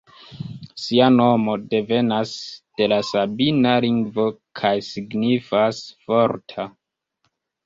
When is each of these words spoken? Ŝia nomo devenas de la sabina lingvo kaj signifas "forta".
Ŝia 0.83 1.09
nomo 1.17 1.57
devenas 1.73 2.31
de 2.81 2.87
la 2.93 2.99
sabina 3.11 3.75
lingvo 3.87 4.27
kaj 4.63 4.73
signifas 4.89 5.85
"forta". 6.09 6.67